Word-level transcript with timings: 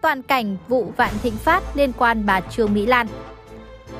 toàn 0.00 0.22
cảnh 0.22 0.56
vụ 0.68 0.92
Vạn 0.96 1.12
Thịnh 1.22 1.36
Phát 1.36 1.76
liên 1.76 1.92
quan 1.98 2.26
bà 2.26 2.40
Trương 2.40 2.74
Mỹ 2.74 2.86
Lan. 2.86 3.06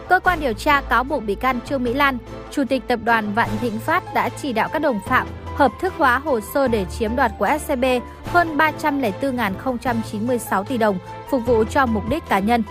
Cơ 0.08 0.20
quan 0.20 0.40
điều 0.40 0.52
tra 0.52 0.80
cáo 0.80 1.04
buộc 1.04 1.24
bị 1.24 1.34
can 1.34 1.60
Trương 1.60 1.82
Mỹ 1.82 1.94
Lan, 1.94 2.18
Chủ 2.50 2.64
tịch 2.68 2.82
Tập 2.88 3.00
đoàn 3.04 3.34
Vạn 3.34 3.48
Thịnh 3.60 3.78
Phát 3.78 4.14
đã 4.14 4.28
chỉ 4.28 4.52
đạo 4.52 4.68
các 4.72 4.78
đồng 4.78 5.00
phạm 5.06 5.26
hợp 5.54 5.72
thức 5.80 5.94
hóa 5.96 6.18
hồ 6.18 6.40
sơ 6.54 6.68
để 6.68 6.84
chiếm 6.84 7.16
đoạt 7.16 7.32
của 7.38 7.48
SCB 7.60 7.84
hơn 8.24 8.56
304.096 8.56 10.64
tỷ 10.64 10.78
đồng 10.78 10.98
phục 11.30 11.46
vụ 11.46 11.64
cho 11.64 11.86
mục 11.86 12.02
đích 12.10 12.28
cá 12.28 12.38
nhân. 12.38 12.62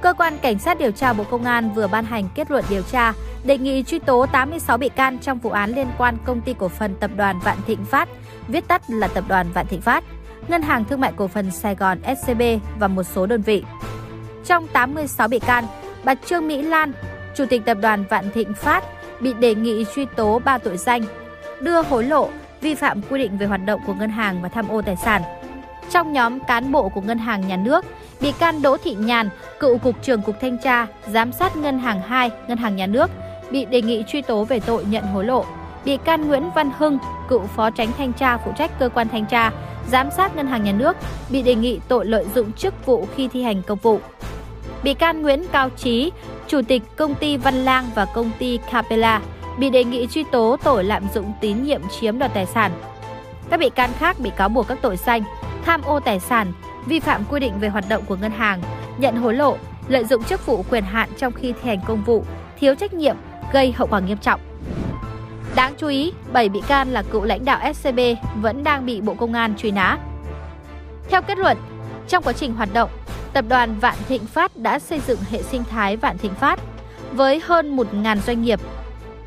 Cơ 0.00 0.12
quan 0.12 0.38
Cảnh 0.38 0.58
sát 0.58 0.78
điều 0.78 0.90
tra 0.90 1.12
Bộ 1.12 1.24
Công 1.24 1.44
an 1.44 1.70
vừa 1.74 1.86
ban 1.86 2.04
hành 2.04 2.28
kết 2.34 2.50
luận 2.50 2.64
điều 2.68 2.82
tra, 2.82 3.12
đề 3.44 3.58
nghị 3.58 3.82
truy 3.82 3.98
tố 3.98 4.26
86 4.26 4.78
bị 4.78 4.88
can 4.88 5.18
trong 5.18 5.38
vụ 5.38 5.50
án 5.50 5.70
liên 5.70 5.88
quan 5.98 6.16
công 6.24 6.40
ty 6.40 6.54
cổ 6.58 6.68
phần 6.68 6.94
tập 7.00 7.10
đoàn 7.16 7.38
Vạn 7.38 7.56
Thịnh 7.66 7.84
Phát, 7.84 8.08
viết 8.48 8.68
tắt 8.68 8.82
là 8.88 9.08
tập 9.08 9.24
đoàn 9.28 9.52
Vạn 9.52 9.66
Thịnh 9.66 9.80
Phát, 9.80 10.04
Ngân 10.48 10.62
hàng 10.62 10.84
Thương 10.84 11.00
mại 11.00 11.12
Cổ 11.16 11.28
phần 11.28 11.50
Sài 11.50 11.74
Gòn 11.74 11.98
SCB 12.22 12.42
và 12.78 12.88
một 12.88 13.02
số 13.02 13.26
đơn 13.26 13.42
vị. 13.42 13.64
Trong 14.44 14.66
86 14.68 15.28
bị 15.28 15.38
can, 15.38 15.64
bà 16.04 16.14
Trương 16.14 16.48
Mỹ 16.48 16.62
Lan, 16.62 16.92
Chủ 17.34 17.44
tịch 17.50 17.62
Tập 17.64 17.78
đoàn 17.80 18.04
Vạn 18.10 18.30
Thịnh 18.30 18.54
Phát 18.54 18.84
bị 19.20 19.32
đề 19.32 19.54
nghị 19.54 19.84
truy 19.94 20.06
tố 20.16 20.40
3 20.44 20.58
tội 20.58 20.76
danh 20.76 21.02
đưa 21.60 21.82
hối 21.82 22.04
lộ, 22.04 22.28
vi 22.60 22.74
phạm 22.74 23.02
quy 23.10 23.18
định 23.18 23.38
về 23.38 23.46
hoạt 23.46 23.60
động 23.66 23.80
của 23.86 23.94
ngân 23.94 24.10
hàng 24.10 24.42
và 24.42 24.48
tham 24.48 24.68
ô 24.68 24.82
tài 24.82 24.96
sản. 24.96 25.22
Trong 25.90 26.12
nhóm 26.12 26.40
cán 26.40 26.72
bộ 26.72 26.88
của 26.88 27.00
Ngân 27.00 27.18
hàng 27.18 27.48
Nhà 27.48 27.56
nước, 27.56 27.84
bị 28.20 28.32
can 28.32 28.62
Đỗ 28.62 28.76
Thị 28.76 28.94
Nhàn, 28.94 29.28
cựu 29.60 29.78
Cục 29.78 30.02
trưởng 30.02 30.22
Cục 30.22 30.40
Thanh 30.40 30.58
tra, 30.58 30.86
Giám 31.12 31.32
sát 31.32 31.56
Ngân 31.56 31.78
hàng 31.78 32.00
2, 32.00 32.30
Ngân 32.48 32.58
hàng 32.58 32.76
Nhà 32.76 32.86
nước, 32.86 33.10
bị 33.50 33.64
đề 33.64 33.82
nghị 33.82 34.04
truy 34.08 34.22
tố 34.22 34.44
về 34.44 34.60
tội 34.60 34.84
nhận 34.84 35.04
hối 35.04 35.24
lộ. 35.24 35.44
Bị 35.84 35.96
can 35.96 36.28
Nguyễn 36.28 36.50
Văn 36.54 36.70
Hưng, 36.78 36.98
cựu 37.28 37.40
Phó 37.40 37.70
Tránh 37.70 37.92
Thanh 37.98 38.12
tra 38.12 38.36
phụ 38.36 38.52
trách 38.58 38.78
cơ 38.78 38.88
quan 38.88 39.08
thanh 39.08 39.26
tra, 39.26 39.50
Giám 39.90 40.10
sát 40.10 40.36
Ngân 40.36 40.46
hàng 40.46 40.64
Nhà 40.64 40.72
nước, 40.72 40.96
bị 41.30 41.42
đề 41.42 41.54
nghị 41.54 41.80
tội 41.88 42.06
lợi 42.06 42.26
dụng 42.34 42.52
chức 42.52 42.86
vụ 42.86 43.06
khi 43.16 43.28
thi 43.28 43.42
hành 43.42 43.62
công 43.62 43.78
vụ. 43.78 44.00
Bị 44.82 44.94
can 44.94 45.22
Nguyễn 45.22 45.44
Cao 45.52 45.70
Trí, 45.70 46.12
Chủ 46.48 46.60
tịch 46.68 46.82
công 46.96 47.14
ty 47.14 47.36
Văn 47.36 47.54
Lang 47.54 47.90
và 47.94 48.04
công 48.04 48.30
ty 48.38 48.58
Capella, 48.70 49.20
bị 49.58 49.70
đề 49.70 49.84
nghị 49.84 50.06
truy 50.06 50.24
tố 50.24 50.56
tội 50.64 50.84
lạm 50.84 51.02
dụng 51.14 51.32
tín 51.40 51.62
nhiệm 51.64 51.80
chiếm 52.00 52.18
đoạt 52.18 52.34
tài 52.34 52.46
sản. 52.46 52.72
Các 53.50 53.60
bị 53.60 53.70
can 53.70 53.90
khác 53.98 54.20
bị 54.20 54.30
cáo 54.36 54.48
buộc 54.48 54.68
các 54.68 54.78
tội 54.82 54.96
danh 54.96 55.22
tham 55.64 55.82
ô 55.82 56.00
tài 56.00 56.20
sản, 56.20 56.52
vi 56.86 57.00
phạm 57.00 57.24
quy 57.30 57.40
định 57.40 57.52
về 57.60 57.68
hoạt 57.68 57.84
động 57.88 58.02
của 58.06 58.16
ngân 58.16 58.32
hàng, 58.32 58.62
nhận 58.98 59.16
hối 59.16 59.34
lộ, 59.34 59.56
lợi 59.88 60.04
dụng 60.04 60.24
chức 60.24 60.46
vụ 60.46 60.64
quyền 60.70 60.84
hạn 60.84 61.08
trong 61.16 61.32
khi 61.32 61.52
thi 61.52 61.68
hành 61.68 61.80
công 61.86 62.04
vụ, 62.04 62.24
thiếu 62.58 62.74
trách 62.74 62.94
nhiệm, 62.94 63.16
gây 63.52 63.72
hậu 63.72 63.88
quả 63.90 64.00
nghiêm 64.00 64.18
trọng. 64.18 64.40
Đáng 65.56 65.74
chú 65.78 65.86
ý, 65.86 66.12
7 66.32 66.48
bị 66.48 66.60
can 66.68 66.92
là 66.92 67.02
cựu 67.02 67.24
lãnh 67.24 67.44
đạo 67.44 67.72
SCB 67.74 68.00
vẫn 68.40 68.64
đang 68.64 68.86
bị 68.86 69.00
Bộ 69.00 69.14
Công 69.14 69.32
an 69.32 69.54
truy 69.56 69.70
nã. 69.70 69.98
Theo 71.08 71.22
kết 71.22 71.38
luận, 71.38 71.58
trong 72.08 72.22
quá 72.22 72.32
trình 72.32 72.54
hoạt 72.54 72.68
động, 72.74 72.90
tập 73.32 73.44
đoàn 73.48 73.78
Vạn 73.80 73.94
Thịnh 74.08 74.26
Phát 74.26 74.56
đã 74.56 74.78
xây 74.78 75.00
dựng 75.06 75.18
hệ 75.30 75.42
sinh 75.42 75.64
thái 75.70 75.96
Vạn 75.96 76.18
Thịnh 76.18 76.34
Phát 76.34 76.60
với 77.12 77.40
hơn 77.44 77.76
1.000 77.76 78.16
doanh 78.26 78.42
nghiệp, 78.42 78.60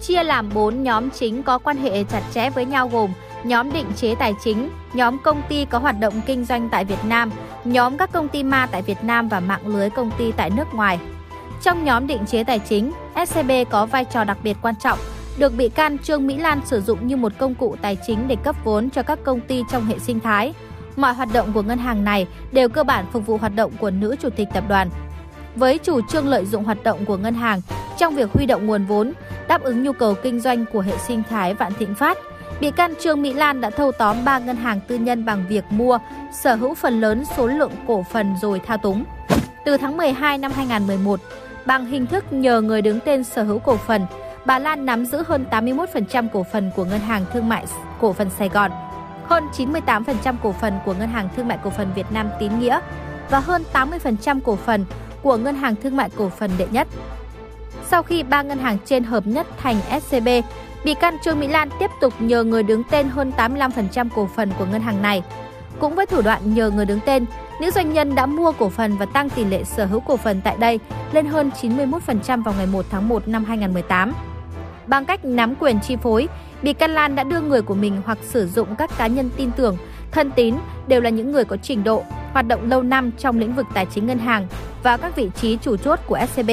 chia 0.02 0.23
làm 0.23 0.50
4 0.53 0.84
nhóm 0.84 1.09
chính 1.09 1.44
có 1.44 1.58
quan 1.58 1.78
hệ 1.78 2.03
chặt 2.03 2.22
chẽ 2.34 2.50
với 2.50 2.66
nhau 2.66 2.89
gồm 2.94 3.12
nhóm 3.44 3.72
định 3.72 3.88
chế 3.95 4.16
tài 4.16 4.34
chính, 4.44 4.69
nhóm 4.94 5.17
công 5.23 5.41
ty 5.50 5.66
có 5.66 5.80
hoạt 5.80 6.00
động 6.00 6.22
kinh 6.25 6.45
doanh 6.45 6.69
tại 6.69 6.86
Việt 6.86 7.06
Nam, 7.06 7.31
nhóm 7.64 7.97
các 7.97 8.12
công 8.12 8.28
ty 8.28 8.44
ma 8.44 8.67
tại 8.72 8.81
Việt 8.81 9.03
Nam 9.03 9.30
và 9.30 9.39
mạng 9.39 9.67
lưới 9.67 9.89
công 9.89 10.12
ty 10.17 10.31
tại 10.31 10.50
nước 10.50 10.73
ngoài. 10.73 11.00
Trong 11.64 11.84
nhóm 11.86 12.08
định 12.08 12.25
chế 12.25 12.44
tài 12.44 12.59
chính, 12.59 12.91
SCB 13.28 13.52
có 13.69 13.86
vai 13.86 14.06
trò 14.06 14.23
đặc 14.23 14.38
biệt 14.44 14.58
quan 14.62 14.75
trọng, 14.75 15.00
được 15.38 15.57
bị 15.57 15.69
can 15.69 15.97
Trương 15.97 16.27
Mỹ 16.27 16.38
Lan 16.38 16.61
sử 16.66 16.81
dụng 16.81 17.07
như 17.07 17.17
một 17.17 17.31
công 17.38 17.55
cụ 17.55 17.75
tài 17.81 17.97
chính 18.07 18.27
để 18.27 18.35
cấp 18.43 18.55
vốn 18.63 18.89
cho 18.89 19.03
các 19.03 19.19
công 19.23 19.39
ty 19.39 19.63
trong 19.71 19.85
hệ 19.85 19.99
sinh 19.99 20.19
thái. 20.19 20.53
Mọi 20.95 21.13
hoạt 21.13 21.29
động 21.33 21.53
của 21.53 21.61
ngân 21.61 21.77
hàng 21.77 22.03
này 22.03 22.27
đều 22.52 22.69
cơ 22.69 22.83
bản 22.83 23.05
phục 23.11 23.25
vụ 23.25 23.38
hoạt 23.38 23.55
động 23.55 23.71
của 23.79 23.91
nữ 23.91 24.16
chủ 24.19 24.29
tịch 24.29 24.47
tập 24.53 24.63
đoàn. 24.67 24.89
Với 25.55 25.77
chủ 25.77 26.02
trương 26.02 26.27
lợi 26.27 26.45
dụng 26.45 26.63
hoạt 26.63 26.83
động 26.83 27.05
của 27.05 27.17
ngân 27.17 27.33
hàng 27.33 27.61
trong 27.97 28.16
việc 28.16 28.29
huy 28.33 28.45
động 28.45 28.66
nguồn 28.66 28.85
vốn, 28.85 29.13
đáp 29.47 29.63
ứng 29.63 29.83
nhu 29.83 29.94
cầu 29.94 30.13
kinh 30.23 30.39
doanh 30.39 30.66
của 30.73 30.81
hệ 30.81 30.97
sinh 31.07 31.23
thái 31.29 31.53
Vạn 31.53 31.73
Thịnh 31.73 31.95
Phát, 31.95 32.17
bị 32.62 32.72
can 32.72 32.94
Trương 33.00 33.22
Mỹ 33.22 33.33
Lan 33.33 33.62
đã 33.62 33.69
thâu 33.69 33.91
tóm 33.91 34.25
3 34.25 34.39
ngân 34.39 34.56
hàng 34.56 34.79
tư 34.88 34.97
nhân 34.97 35.25
bằng 35.25 35.45
việc 35.50 35.63
mua, 35.69 36.00
sở 36.44 36.56
hữu 36.56 36.73
phần 36.73 37.01
lớn 37.01 37.23
số 37.38 37.47
lượng 37.47 37.72
cổ 37.88 38.06
phần 38.12 38.35
rồi 38.41 38.62
thao 38.66 38.78
túng. 38.78 39.03
Từ 39.66 39.78
tháng 39.78 39.97
12 39.97 40.38
năm 40.38 40.51
2011, 40.56 41.19
bằng 41.66 41.85
hình 41.85 42.06
thức 42.06 42.33
nhờ 42.33 42.62
người 42.62 42.81
đứng 42.81 43.00
tên 43.06 43.23
sở 43.23 43.44
hữu 43.44 43.59
cổ 43.59 43.78
phần, 43.78 44.06
bà 44.47 44.59
Lan 44.59 44.85
nắm 44.85 45.06
giữ 45.06 45.24
hơn 45.28 45.46
81% 45.52 46.28
cổ 46.34 46.44
phần 46.44 46.72
của 46.75 46.85
Ngân 46.85 47.00
hàng 47.00 47.25
Thương 47.34 47.50
mại 47.50 47.66
Cổ 48.02 48.13
phần 48.13 48.30
Sài 48.30 48.50
Gòn, 48.50 48.72
hơn 49.25 49.44
98% 49.58 50.35
cổ 50.44 50.52
phần 50.52 50.74
của 50.85 50.94
Ngân 50.94 51.09
hàng 51.09 51.30
Thương 51.35 51.47
mại 51.47 51.58
Cổ 51.63 51.69
phần 51.69 51.88
Việt 51.96 52.06
Nam 52.12 52.30
Tín 52.40 52.59
Nghĩa 52.59 52.80
và 53.30 53.40
hơn 53.40 53.63
80% 53.74 54.40
cổ 54.41 54.56
phần 54.56 54.86
của 55.22 55.38
Ngân 55.38 55.56
hàng 55.56 55.75
Thương 55.75 55.97
mại 55.97 56.09
Cổ 56.18 56.30
phần 56.30 56.52
Đệ 56.57 56.68
Nhất. 56.72 56.88
Sau 57.88 58.03
khi 58.03 58.24
ba 58.24 58.41
ngân 58.41 58.57
hàng 58.57 58.78
trên 58.86 59.03
hợp 59.03 59.28
nhất 59.28 59.47
thành 59.57 59.75
SCB, 60.02 60.28
bị 60.86 60.94
can 60.94 61.18
Trương 61.24 61.40
Mỹ 61.40 61.47
Lan 61.47 61.69
tiếp 61.80 61.91
tục 62.02 62.13
nhờ 62.19 62.44
người 62.44 62.63
đứng 62.63 62.84
tên 62.91 63.09
hơn 63.09 63.31
85% 63.38 64.07
cổ 64.16 64.30
phần 64.36 64.52
của 64.59 64.66
ngân 64.66 64.81
hàng 64.81 65.02
này. 65.02 65.24
Cũng 65.80 65.96
với 65.96 66.06
thủ 66.06 66.22
đoạn 66.22 66.53
nhờ 66.53 66.69
người 66.69 66.86
đứng 66.86 67.00
tên, 67.06 67.25
nữ 67.62 67.72
doanh 67.72 67.94
nhân 67.94 68.16
đã 68.16 68.25
mua 68.25 68.52
cổ 68.52 68.69
phần 68.69 68.97
và 68.97 69.06
tăng 69.06 69.30
tỷ 69.30 69.46
lệ 69.46 69.63
sở 69.63 69.86
hữu 69.86 70.00
cổ 70.00 70.18
phần 70.18 70.41
tại 70.44 70.56
đây 70.59 70.80
lên 71.12 71.25
hơn 71.25 71.52
91% 71.62 72.44
vào 72.44 72.53
ngày 72.57 72.68
1 72.68 72.86
tháng 72.90 73.07
1 73.07 73.28
năm 73.28 73.46
2018. 73.46 74.13
Bằng 74.88 75.06
cách 75.06 75.25
nắm 75.25 75.56
quyền 75.59 75.80
chi 75.80 75.96
phối, 75.96 76.28
bị 76.62 76.74
can 76.74 76.92
Lan 76.92 77.16
đã 77.16 77.24
đưa 77.24 77.42
người 77.42 77.62
của 77.62 77.75
mình 77.75 78.02
hoặc 78.06 78.18
sử 78.22 78.48
dụng 78.48 78.75
các 78.75 78.90
cá 78.98 79.08
nhân 79.08 79.30
tin 79.38 79.52
tưởng, 79.52 79.78
thân 80.12 80.31
tín 80.31 80.56
đều 80.88 81.02
là 81.02 81.09
những 81.09 81.31
người 81.31 81.46
có 81.46 81.58
trình 81.58 81.84
độ, 81.84 82.03
hoạt 82.34 82.48
động 82.48 82.70
lâu 82.70 82.84
năm 82.84 83.12
trong 83.18 83.40
lĩnh 83.40 83.56
vực 83.56 83.66
tài 83.74 83.86
chính 83.86 84.08
ngân 84.08 84.20
hàng 84.20 84.48
và 84.84 84.98
các 84.98 85.16
vị 85.16 85.30
trí 85.42 85.58
chủ 85.58 85.78
chốt 85.78 86.00
của 86.08 86.20
SCB. 86.34 86.50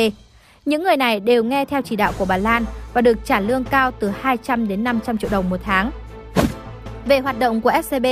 Những 0.64 0.82
người 0.82 0.96
này 0.96 1.20
đều 1.20 1.44
nghe 1.44 1.64
theo 1.64 1.82
chỉ 1.82 1.96
đạo 1.96 2.12
của 2.18 2.24
bà 2.24 2.36
Lan 2.36 2.64
và 2.94 3.00
được 3.00 3.24
trả 3.24 3.40
lương 3.40 3.64
cao 3.64 3.90
từ 3.90 4.12
200 4.20 4.68
đến 4.68 4.84
500 4.84 5.18
triệu 5.18 5.30
đồng 5.30 5.50
một 5.50 5.60
tháng. 5.64 5.90
Về 7.06 7.18
hoạt 7.18 7.38
động 7.38 7.60
của 7.60 7.72
SCB, 7.82 8.06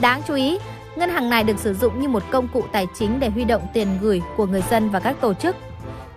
đáng 0.00 0.22
chú 0.28 0.34
ý, 0.34 0.58
ngân 0.96 1.10
hàng 1.10 1.30
này 1.30 1.44
được 1.44 1.58
sử 1.58 1.74
dụng 1.74 2.00
như 2.00 2.08
một 2.08 2.22
công 2.30 2.48
cụ 2.48 2.62
tài 2.72 2.86
chính 2.98 3.20
để 3.20 3.28
huy 3.28 3.44
động 3.44 3.62
tiền 3.74 3.88
gửi 4.00 4.22
của 4.36 4.46
người 4.46 4.62
dân 4.70 4.90
và 4.90 5.00
các 5.00 5.16
tổ 5.20 5.34
chức. 5.34 5.56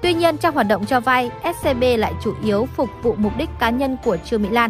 Tuy 0.02 0.14
nhiên, 0.14 0.38
trong 0.38 0.56
hoạt 0.56 0.68
động 0.68 0.86
cho 0.86 1.00
vay, 1.00 1.32
SCB 1.44 1.84
lại 1.98 2.14
chủ 2.24 2.34
yếu 2.44 2.68
phục 2.76 2.90
vụ 3.04 3.16
mục 3.18 3.34
đích 3.38 3.50
cá 3.60 3.70
nhân 3.70 3.98
của 4.04 4.18
Trương 4.26 4.42
Mỹ 4.42 4.50
Lan. 4.52 4.70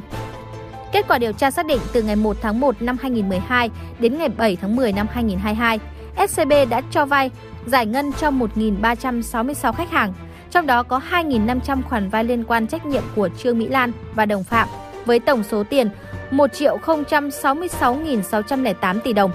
Kết 0.91 1.07
quả 1.07 1.17
điều 1.17 1.31
tra 1.31 1.51
xác 1.51 1.65
định 1.65 1.79
từ 1.93 2.01
ngày 2.01 2.15
1 2.15 2.37
tháng 2.41 2.59
1 2.59 2.81
năm 2.81 2.97
2012 3.01 3.69
đến 3.99 4.17
ngày 4.17 4.29
7 4.29 4.57
tháng 4.61 4.75
10 4.75 4.93
năm 4.93 5.07
2022, 5.11 5.79
SCB 6.27 6.51
đã 6.69 6.81
cho 6.91 7.05
vay, 7.05 7.31
giải 7.65 7.85
ngân 7.85 8.13
cho 8.13 8.31
1.366 8.31 9.73
khách 9.73 9.91
hàng, 9.91 10.13
trong 10.51 10.67
đó 10.67 10.83
có 10.83 11.01
2.500 11.11 11.81
khoản 11.81 12.09
vay 12.09 12.23
liên 12.23 12.43
quan 12.43 12.67
trách 12.67 12.85
nhiệm 12.85 13.03
của 13.15 13.29
Trương 13.37 13.59
Mỹ 13.59 13.67
Lan 13.67 13.91
và 14.15 14.25
đồng 14.25 14.43
phạm 14.43 14.67
với 15.05 15.19
tổng 15.19 15.43
số 15.43 15.63
tiền 15.63 15.89
1 16.31 16.53
triệu 16.53 16.77
066.608 16.85 18.99
tỷ 18.99 19.13
đồng. 19.13 19.31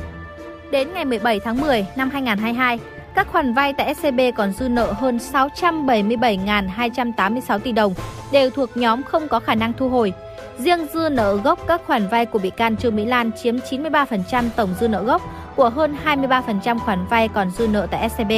Đến 0.70 0.88
ngày 0.94 1.04
17 1.04 1.40
tháng 1.40 1.60
10 1.60 1.86
năm 1.96 2.10
2022, 2.10 2.78
các 3.16 3.28
khoản 3.32 3.54
vay 3.54 3.72
tại 3.72 3.94
SCB 3.94 4.20
còn 4.36 4.52
dư 4.52 4.68
nợ 4.68 4.92
hơn 4.92 5.18
677.286 5.32 7.58
tỷ 7.58 7.72
đồng, 7.72 7.94
đều 8.32 8.50
thuộc 8.50 8.76
nhóm 8.76 9.02
không 9.02 9.28
có 9.28 9.40
khả 9.40 9.54
năng 9.54 9.72
thu 9.72 9.88
hồi. 9.88 10.12
Riêng 10.58 10.86
dư 10.94 11.08
nợ 11.08 11.36
gốc 11.36 11.58
các 11.68 11.80
khoản 11.86 12.08
vay 12.08 12.26
của 12.26 12.38
bị 12.38 12.50
can 12.50 12.76
Trương 12.76 12.96
Mỹ 12.96 13.04
Lan 13.04 13.30
chiếm 13.42 13.56
93% 13.56 14.44
tổng 14.56 14.74
dư 14.80 14.88
nợ 14.88 15.02
gốc 15.02 15.22
của 15.56 15.70
hơn 15.70 15.96
23% 16.04 16.78
khoản 16.78 17.06
vay 17.10 17.28
còn 17.28 17.50
dư 17.50 17.66
nợ 17.66 17.86
tại 17.90 18.08
SCB 18.08 18.32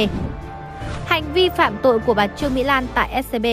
hành 1.09 1.23
vi 1.33 1.49
phạm 1.49 1.77
tội 1.81 1.99
của 1.99 2.13
bà 2.13 2.27
Trương 2.27 2.55
Mỹ 2.55 2.63
Lan 2.63 2.87
tại 2.93 3.23
SCB. 3.23 3.45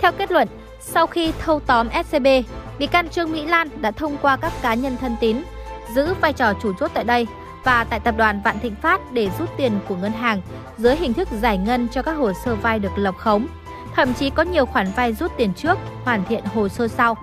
Theo 0.00 0.12
kết 0.12 0.32
luận, 0.32 0.48
sau 0.80 1.06
khi 1.06 1.32
thâu 1.38 1.60
tóm 1.60 1.88
SCB, 2.04 2.26
bị 2.78 2.86
can 2.86 3.08
Trương 3.08 3.32
Mỹ 3.32 3.46
Lan 3.46 3.68
đã 3.80 3.90
thông 3.90 4.16
qua 4.22 4.36
các 4.36 4.52
cá 4.62 4.74
nhân 4.74 4.96
thân 5.00 5.16
tín 5.20 5.36
giữ 5.94 6.14
vai 6.20 6.32
trò 6.32 6.52
chủ 6.62 6.72
chốt 6.80 6.90
tại 6.94 7.04
đây 7.04 7.26
và 7.64 7.84
tại 7.84 8.00
tập 8.00 8.14
đoàn 8.18 8.40
Vạn 8.44 8.58
Thịnh 8.58 8.74
Phát 8.74 9.12
để 9.12 9.30
rút 9.38 9.50
tiền 9.56 9.72
của 9.88 9.96
ngân 9.96 10.12
hàng 10.12 10.40
dưới 10.78 10.96
hình 10.96 11.14
thức 11.14 11.28
giải 11.40 11.58
ngân 11.58 11.88
cho 11.88 12.02
các 12.02 12.12
hồ 12.12 12.32
sơ 12.44 12.54
vay 12.54 12.78
được 12.78 12.92
lập 12.96 13.14
khống. 13.18 13.46
Thậm 13.96 14.14
chí 14.14 14.30
có 14.30 14.42
nhiều 14.42 14.66
khoản 14.66 14.86
vay 14.96 15.14
rút 15.14 15.32
tiền 15.36 15.54
trước, 15.54 15.78
hoàn 16.04 16.24
thiện 16.24 16.44
hồ 16.44 16.68
sơ 16.68 16.88
sau. 16.88 17.16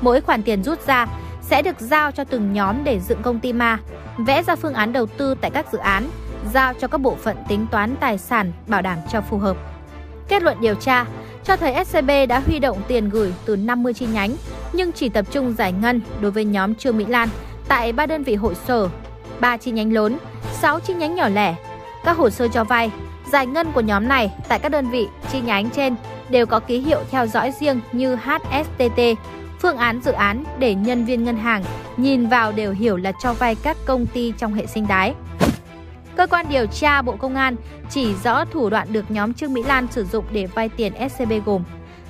Mỗi 0.00 0.20
khoản 0.20 0.42
tiền 0.42 0.62
rút 0.62 0.86
ra 0.86 1.06
sẽ 1.42 1.62
được 1.62 1.80
giao 1.80 2.10
cho 2.10 2.24
từng 2.24 2.52
nhóm 2.52 2.84
để 2.84 3.00
dựng 3.00 3.22
công 3.22 3.40
ty 3.40 3.52
ma, 3.52 3.78
vẽ 4.16 4.42
ra 4.42 4.56
phương 4.56 4.74
án 4.74 4.92
đầu 4.92 5.06
tư 5.06 5.34
tại 5.40 5.50
các 5.50 5.72
dự 5.72 5.78
án 5.78 6.08
giao 6.52 6.74
cho 6.74 6.88
các 6.88 6.98
bộ 6.98 7.16
phận 7.22 7.36
tính 7.48 7.66
toán 7.70 7.96
tài 8.00 8.18
sản 8.18 8.52
bảo 8.66 8.82
đảm 8.82 8.98
cho 9.12 9.20
phù 9.20 9.38
hợp. 9.38 9.56
Kết 10.28 10.42
luận 10.42 10.60
điều 10.60 10.74
tra 10.74 11.04
cho 11.44 11.56
thấy 11.56 11.84
SCB 11.84 12.10
đã 12.28 12.40
huy 12.46 12.58
động 12.58 12.82
tiền 12.88 13.08
gửi 13.08 13.34
từ 13.44 13.56
50 13.56 13.94
chi 13.94 14.06
nhánh 14.06 14.36
nhưng 14.72 14.92
chỉ 14.92 15.08
tập 15.08 15.26
trung 15.30 15.54
giải 15.58 15.72
ngân 15.72 16.00
đối 16.20 16.30
với 16.30 16.44
nhóm 16.44 16.74
Trương 16.74 16.96
Mỹ 16.96 17.04
Lan 17.08 17.28
tại 17.68 17.92
ba 17.92 18.06
đơn 18.06 18.22
vị 18.22 18.34
hội 18.34 18.54
sở, 18.54 18.88
3 19.40 19.56
chi 19.56 19.70
nhánh 19.70 19.92
lớn, 19.92 20.18
6 20.52 20.80
chi 20.80 20.94
nhánh 20.94 21.14
nhỏ 21.14 21.28
lẻ. 21.28 21.54
Các 22.04 22.16
hồ 22.16 22.30
sơ 22.30 22.48
cho 22.48 22.64
vay, 22.64 22.90
giải 23.32 23.46
ngân 23.46 23.72
của 23.72 23.80
nhóm 23.80 24.08
này 24.08 24.32
tại 24.48 24.58
các 24.58 24.68
đơn 24.68 24.90
vị 24.90 25.08
chi 25.32 25.40
nhánh 25.40 25.70
trên 25.70 25.94
đều 26.28 26.46
có 26.46 26.60
ký 26.60 26.78
hiệu 26.78 27.00
theo 27.10 27.26
dõi 27.26 27.52
riêng 27.60 27.80
như 27.92 28.16
HSTT, 28.16 29.00
phương 29.60 29.76
án 29.76 30.00
dự 30.04 30.12
án 30.12 30.44
để 30.58 30.74
nhân 30.74 31.04
viên 31.04 31.24
ngân 31.24 31.36
hàng 31.36 31.64
nhìn 31.96 32.26
vào 32.26 32.52
đều 32.52 32.72
hiểu 32.72 32.96
là 32.96 33.12
cho 33.22 33.32
vay 33.32 33.54
các 33.54 33.76
công 33.84 34.06
ty 34.06 34.32
trong 34.38 34.54
hệ 34.54 34.66
sinh 34.66 34.86
thái. 34.86 35.14
Cơ 36.16 36.26
quan 36.26 36.46
điều 36.48 36.66
tra 36.66 37.02
Bộ 37.02 37.16
Công 37.16 37.34
an 37.34 37.56
chỉ 37.90 38.14
rõ 38.24 38.44
thủ 38.44 38.70
đoạn 38.70 38.92
được 38.92 39.10
nhóm 39.10 39.34
Trương 39.34 39.52
Mỹ 39.52 39.62
Lan 39.62 39.86
sử 39.90 40.04
dụng 40.04 40.24
để 40.32 40.46
vay 40.46 40.68
tiền 40.68 40.92
SCB 41.10 41.32
gồm 41.44 41.62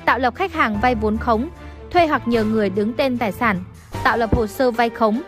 tạo 0.05 0.19
lập 0.19 0.35
khách 0.35 0.53
hàng 0.53 0.81
vay 0.81 0.94
vốn 0.94 1.17
khống, 1.17 1.49
thuê 1.91 2.06
hoặc 2.06 2.29
nhờ 2.29 2.44
người 2.44 2.70
đứng 2.70 2.93
tên 2.93 3.19
tài 3.19 3.32
sản, 3.32 3.65
tạo 4.05 4.17
lập 4.17 4.37
hồ 4.37 4.47
sơ 4.47 4.70
vay 4.70 4.91
khống, 4.91 5.23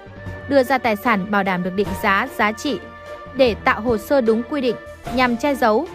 đưa 0.48 0.62
ra 0.62 0.78
tài 0.78 0.96
sản 0.96 1.30
bảo 1.30 1.42
đảm 1.42 1.62
được 1.62 1.74
định 1.74 1.88
giá, 2.02 2.28
giá 2.36 2.52
trị 2.52 2.78
để 3.34 3.54
tạo 3.54 3.80
hồ 3.80 3.98
sơ 3.98 4.20
đúng 4.20 4.42
quy 4.50 4.60
định 4.60 4.76
nhằm 5.14 5.36
che 5.36 5.54
giấu, 5.54 5.86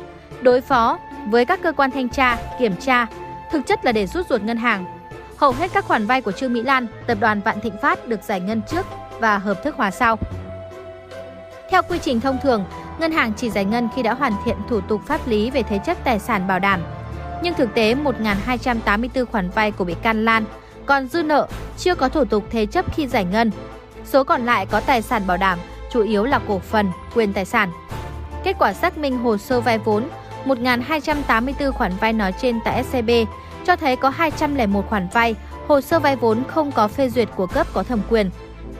đối 0.42 0.62
phó 0.62 1.00
với 1.28 1.46
các 1.46 1.60
cơ 1.64 1.72
quan 1.72 1.92
thanh 1.92 2.10
tra, 2.10 2.38
kiểm 2.60 2.76
tra, 2.76 3.08
thực 3.52 3.68
chất 3.68 3.86
là 3.86 3.92
để 3.92 4.08
rút 4.08 4.28
ruột 4.30 4.42
ngân 4.42 4.58
hàng. 4.58 4.86
Hầu 5.38 5.52
hết 5.52 5.72
các 5.74 5.86
khoản 5.86 6.06
vay 6.06 6.22
của 6.22 6.32
Trương 6.32 6.54
Mỹ 6.54 6.62
Lan, 6.62 6.88
tập 7.08 7.18
đoàn 7.22 7.42
Vạn 7.42 7.62
Thịnh 7.62 7.78
Phát 7.82 8.08
được 8.08 8.24
giải 8.24 8.40
ngân 8.40 8.62
trước 8.72 8.86
và 9.20 9.38
hợp 9.38 9.64
thức 9.64 9.76
hóa 9.76 9.92
sau. 9.92 10.18
Theo 11.70 11.82
quy 11.90 12.00
trình 12.00 12.20
thông 12.20 12.38
thường, 12.44 12.66
ngân 13.00 13.12
hàng 13.12 13.34
chỉ 13.38 13.50
giải 13.50 13.66
ngân 13.66 13.90
khi 13.96 14.04
đã 14.04 14.14
hoàn 14.14 14.34
thiện 14.46 14.56
thủ 14.70 14.82
tục 14.82 15.02
pháp 15.08 15.28
lý 15.28 15.52
về 15.52 15.64
thế 15.64 15.80
chấp 15.86 16.04
tài 16.04 16.20
sản 16.20 16.48
bảo 16.48 16.60
đảm. 16.60 16.82
Nhưng 17.44 17.54
thực 17.54 17.74
tế 17.74 17.96
1.284 17.96 19.26
khoản 19.26 19.50
vay 19.50 19.72
của 19.72 19.84
bị 19.84 19.96
can 20.02 20.26
Lan 20.26 20.46
còn 20.86 21.08
dư 21.08 21.24
nợ 21.24 21.48
chưa 21.78 21.96
có 21.96 22.10
thủ 22.10 22.26
tục 22.26 22.44
thế 22.50 22.66
chấp 22.66 22.96
khi 22.96 23.08
giải 23.08 23.26
ngân. 23.26 23.52
Số 24.06 24.24
còn 24.24 24.46
lại 24.46 24.66
có 24.66 24.80
tài 24.80 25.02
sản 25.02 25.28
bảo 25.28 25.38
đảm, 25.38 25.60
chủ 25.92 26.04
yếu 26.04 26.24
là 26.24 26.40
cổ 26.48 26.60
phần, 26.60 26.92
quyền 27.16 27.34
tài 27.34 27.46
sản. 27.46 27.72
Kết 28.44 28.56
quả 28.60 28.74
xác 28.74 28.98
minh 28.98 29.18
hồ 29.18 29.38
sơ 29.38 29.62
vay 29.62 29.78
vốn 29.78 30.04
1.284 30.46 31.72
khoản 31.72 31.92
vay 32.00 32.14
nói 32.14 32.34
trên 32.42 32.60
tại 32.66 32.84
SCB 32.84 33.10
cho 33.66 33.76
thấy 33.76 33.96
có 33.96 34.10
201 34.10 34.90
khoản 34.90 35.08
vay, 35.14 35.36
hồ 35.68 35.82
sơ 35.82 36.00
vay 36.00 36.16
vốn 36.16 36.44
không 36.48 36.72
có 36.72 36.88
phê 36.88 37.10
duyệt 37.10 37.30
của 37.36 37.48
cấp 37.48 37.68
có 37.74 37.84
thẩm 37.84 38.02
quyền. 38.10 38.30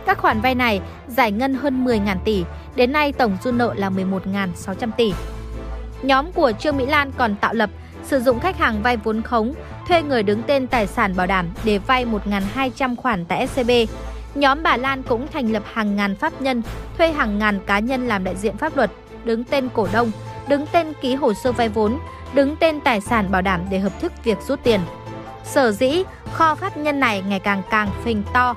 Các 0.06 0.18
khoản 0.18 0.42
vay 0.42 0.56
này 0.56 0.82
giải 1.08 1.32
ngân 1.32 1.54
hơn 1.54 1.86
10.000 1.86 2.18
tỷ, 2.26 2.44
đến 2.76 2.92
nay 2.92 3.14
tổng 3.14 3.38
dư 3.44 3.52
nợ 3.52 3.74
là 3.78 3.90
11.600 3.90 4.92
tỷ. 4.98 5.14
Nhóm 6.02 6.32
của 6.32 6.52
Trương 6.60 6.78
Mỹ 6.78 6.86
Lan 6.86 7.12
còn 7.18 7.36
tạo 7.36 7.54
lập, 7.54 7.70
sử 8.04 8.20
dụng 8.20 8.40
khách 8.40 8.58
hàng 8.58 8.82
vay 8.84 8.98
vốn 8.98 9.22
khống, 9.22 9.54
thuê 9.88 10.02
người 10.02 10.24
đứng 10.24 10.44
tên 10.44 10.68
tài 10.68 10.88
sản 10.88 11.16
bảo 11.16 11.28
đảm 11.28 11.50
để 11.64 11.78
vay 11.78 12.06
1.200 12.06 12.96
khoản 12.96 13.26
tại 13.26 13.48
SCB. 13.48 13.70
Nhóm 14.36 14.64
bà 14.64 14.78
Lan 14.78 15.04
cũng 15.04 15.28
thành 15.34 15.52
lập 15.52 15.64
hàng 15.74 15.96
ngàn 15.96 16.16
pháp 16.16 16.42
nhân, 16.42 16.62
thuê 16.98 17.12
hàng 17.12 17.40
ngàn 17.40 17.60
cá 17.66 17.80
nhân 17.80 18.08
làm 18.08 18.24
đại 18.24 18.36
diện 18.36 18.58
pháp 18.58 18.78
luật, 18.78 18.92
đứng 19.24 19.44
tên 19.44 19.70
cổ 19.74 19.88
đông, 19.94 20.12
đứng 20.48 20.66
tên 20.72 20.94
ký 21.02 21.16
hồ 21.16 21.34
sơ 21.34 21.52
vay 21.52 21.70
vốn, 21.70 22.00
đứng 22.34 22.56
tên 22.56 22.80
tài 22.80 23.02
sản 23.02 23.32
bảo 23.32 23.42
đảm 23.42 23.62
để 23.70 23.80
hợp 23.80 24.00
thức 24.00 24.12
việc 24.24 24.38
rút 24.48 24.60
tiền. 24.64 24.80
Sở 25.44 25.72
dĩ 25.72 26.04
kho 26.34 26.56
pháp 26.56 26.78
nhân 26.78 27.00
này 27.00 27.24
ngày 27.28 27.40
càng 27.40 27.62
càng 27.72 27.90
phình 28.04 28.24
to 28.34 28.56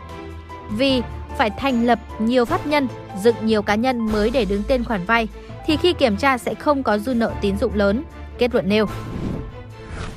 vì 0.70 1.02
phải 1.38 1.50
thành 1.50 1.86
lập 1.86 1.98
nhiều 2.18 2.44
pháp 2.44 2.66
nhân, 2.66 2.88
dựng 3.22 3.36
nhiều 3.42 3.62
cá 3.62 3.74
nhân 3.74 4.12
mới 4.12 4.30
để 4.30 4.44
đứng 4.44 4.62
tên 4.68 4.84
khoản 4.84 5.04
vay 5.04 5.28
thì 5.66 5.76
khi 5.76 5.92
kiểm 5.92 6.16
tra 6.16 6.38
sẽ 6.38 6.54
không 6.54 6.82
có 6.82 6.98
dư 6.98 7.14
nợ 7.14 7.32
tín 7.40 7.58
dụng 7.58 7.74
lớn, 7.74 8.04
kết 8.38 8.54
luận 8.54 8.68
nêu. 8.68 8.86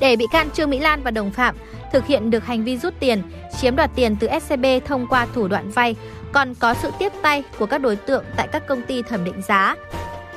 Để 0.00 0.16
bị 0.16 0.26
can 0.32 0.50
Trương 0.50 0.70
Mỹ 0.70 0.78
Lan 0.78 1.02
và 1.02 1.10
đồng 1.10 1.30
phạm 1.30 1.54
thực 1.92 2.06
hiện 2.06 2.30
được 2.30 2.44
hành 2.44 2.64
vi 2.64 2.78
rút 2.78 2.94
tiền, 3.00 3.22
chiếm 3.60 3.76
đoạt 3.76 3.90
tiền 3.94 4.16
từ 4.20 4.28
SCB 4.40 4.64
thông 4.86 5.06
qua 5.06 5.26
thủ 5.34 5.48
đoạn 5.48 5.70
vay, 5.70 5.96
còn 6.32 6.54
có 6.54 6.74
sự 6.74 6.90
tiếp 6.98 7.12
tay 7.22 7.42
của 7.58 7.66
các 7.66 7.78
đối 7.78 7.96
tượng 7.96 8.24
tại 8.36 8.48
các 8.52 8.66
công 8.66 8.82
ty 8.82 9.02
thẩm 9.02 9.24
định 9.24 9.42
giá. 9.48 9.76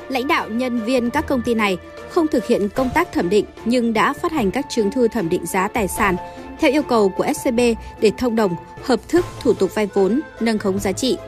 Lãnh 0.08 0.28
đạo 0.28 0.48
nhân 0.48 0.80
viên 0.80 1.10
các 1.10 1.26
công 1.26 1.42
ty 1.42 1.54
này 1.54 1.78
không 2.10 2.28
thực 2.28 2.46
hiện 2.46 2.68
công 2.68 2.90
tác 2.94 3.12
thẩm 3.12 3.28
định 3.28 3.44
nhưng 3.64 3.92
đã 3.92 4.12
phát 4.12 4.32
hành 4.32 4.50
các 4.50 4.66
chứng 4.68 4.90
thư 4.90 5.08
thẩm 5.08 5.28
định 5.28 5.46
giá 5.46 5.68
tài 5.68 5.88
sản 5.88 6.16
theo 6.60 6.70
yêu 6.70 6.82
cầu 6.82 7.08
của 7.08 7.26
SCB 7.34 7.60
để 8.00 8.12
thông 8.18 8.36
đồng, 8.36 8.56
hợp 8.82 9.00
thức 9.08 9.26
thủ 9.40 9.54
tục 9.54 9.74
vay 9.74 9.88
vốn, 9.94 10.20
nâng 10.40 10.58
khống 10.58 10.78
giá 10.78 10.92
trị. 10.92 11.18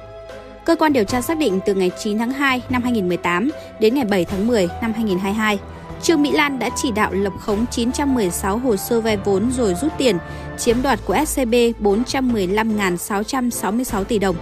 Cơ 0.65 0.77
quan 0.77 0.93
điều 0.93 1.05
tra 1.05 1.21
xác 1.21 1.39
định 1.39 1.61
từ 1.67 1.75
ngày 1.75 1.91
9 1.99 2.19
tháng 2.19 2.31
2 2.31 2.63
năm 2.69 2.83
2018 2.83 3.51
đến 3.81 3.95
ngày 3.95 4.05
7 4.05 4.25
tháng 4.25 4.47
10 4.47 4.69
năm 4.83 4.93
2022, 4.93 5.59
Trương 6.05 6.23
Mỹ 6.23 6.31
Lan 6.31 6.59
đã 6.59 6.71
chỉ 6.77 6.91
đạo 6.91 7.13
lập 7.13 7.33
khống 7.41 7.67
916 7.71 8.59
hồ 8.59 8.77
sơ 8.77 9.01
vay 9.01 9.17
vốn 9.17 9.53
rồi 9.53 9.75
rút 9.75 9.93
tiền, 9.99 10.19
chiếm 10.59 10.83
đoạt 10.83 11.01
của 11.05 11.17
SCB 11.27 11.55
415.666 11.81 14.05
tỷ 14.05 14.19
đồng. 14.19 14.37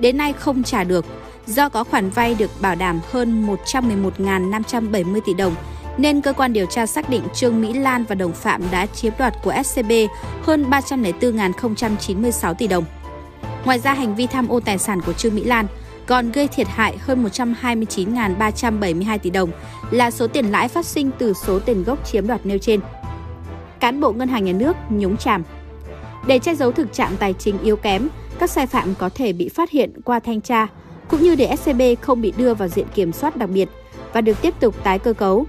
Đến 0.00 0.16
nay 0.16 0.32
không 0.32 0.62
trả 0.62 0.84
được, 0.84 1.04
do 1.46 1.68
có 1.68 1.84
khoản 1.84 2.10
vay 2.10 2.34
được 2.34 2.50
bảo 2.60 2.74
đảm 2.74 3.00
hơn 3.10 3.46
111.570 3.64 5.20
tỷ 5.26 5.34
đồng, 5.34 5.54
nên 5.96 6.20
cơ 6.20 6.32
quan 6.32 6.52
điều 6.52 6.66
tra 6.66 6.86
xác 6.86 7.10
định 7.10 7.22
Trương 7.34 7.60
Mỹ 7.60 7.72
Lan 7.72 8.04
và 8.08 8.14
đồng 8.14 8.32
phạm 8.32 8.62
đã 8.70 8.86
chiếm 8.86 9.12
đoạt 9.18 9.34
của 9.44 9.54
SCB 9.64 9.92
hơn 10.42 10.70
304.096 10.70 12.54
tỷ 12.54 12.66
đồng. 12.66 12.84
Ngoài 13.64 13.78
ra, 13.78 13.94
hành 13.94 14.14
vi 14.14 14.26
tham 14.26 14.48
ô 14.48 14.60
tài 14.60 14.78
sản 14.78 15.00
của 15.00 15.12
Trương 15.12 15.34
Mỹ 15.34 15.44
Lan 15.44 15.66
còn 16.08 16.32
gây 16.32 16.48
thiệt 16.48 16.66
hại 16.68 16.96
hơn 16.98 17.24
129.372 17.24 19.18
tỷ 19.18 19.30
đồng 19.30 19.50
là 19.90 20.10
số 20.10 20.26
tiền 20.26 20.46
lãi 20.46 20.68
phát 20.68 20.86
sinh 20.86 21.10
từ 21.18 21.32
số 21.46 21.58
tiền 21.58 21.84
gốc 21.84 22.06
chiếm 22.06 22.26
đoạt 22.26 22.46
nêu 22.46 22.58
trên. 22.58 22.80
Cán 23.80 24.00
bộ 24.00 24.12
ngân 24.12 24.28
hàng 24.28 24.44
nhà 24.44 24.52
nước 24.52 24.76
nhúng 24.90 25.16
chàm 25.16 25.42
Để 26.26 26.38
che 26.38 26.54
giấu 26.54 26.72
thực 26.72 26.92
trạng 26.92 27.16
tài 27.18 27.32
chính 27.32 27.58
yếu 27.58 27.76
kém, 27.76 28.08
các 28.38 28.50
sai 28.50 28.66
phạm 28.66 28.94
có 28.94 29.08
thể 29.14 29.32
bị 29.32 29.48
phát 29.48 29.70
hiện 29.70 30.00
qua 30.04 30.20
thanh 30.20 30.40
tra, 30.40 30.66
cũng 31.08 31.22
như 31.22 31.34
để 31.34 31.56
SCB 31.56 31.82
không 32.00 32.20
bị 32.20 32.32
đưa 32.36 32.54
vào 32.54 32.68
diện 32.68 32.86
kiểm 32.94 33.12
soát 33.12 33.36
đặc 33.36 33.50
biệt 33.50 33.68
và 34.12 34.20
được 34.20 34.42
tiếp 34.42 34.54
tục 34.60 34.74
tái 34.84 34.98
cơ 34.98 35.12
cấu. 35.12 35.46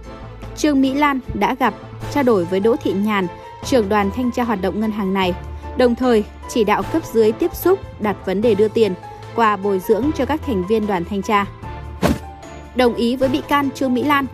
Trương 0.57 0.81
Mỹ 0.81 0.93
Lan 0.93 1.19
đã 1.33 1.55
gặp, 1.59 1.73
trao 2.11 2.23
đổi 2.23 2.45
với 2.45 2.59
Đỗ 2.59 2.75
Thị 2.83 2.93
Nhàn, 2.93 3.27
trưởng 3.65 3.89
đoàn 3.89 4.11
thanh 4.15 4.31
tra 4.31 4.43
hoạt 4.43 4.61
động 4.61 4.79
ngân 4.79 4.91
hàng 4.91 5.13
này, 5.13 5.33
đồng 5.77 5.95
thời 5.95 6.23
chỉ 6.49 6.63
đạo 6.63 6.83
cấp 6.93 7.01
dưới 7.13 7.31
tiếp 7.31 7.55
xúc 7.55 7.79
đặt 8.01 8.15
vấn 8.25 8.41
đề 8.41 8.55
đưa 8.55 8.67
tiền, 8.67 8.93
quà 9.39 9.55
bồi 9.55 9.79
dưỡng 9.87 10.11
cho 10.15 10.25
các 10.25 10.41
thành 10.45 10.67
viên 10.67 10.87
đoàn 10.87 11.05
thanh 11.05 11.21
tra. 11.21 11.45
Đồng 12.75 12.95
ý 12.95 13.15
với 13.15 13.29
bị 13.29 13.41
can 13.47 13.69
Trương 13.71 13.93
Mỹ 13.93 14.03
Lan, 14.03 14.25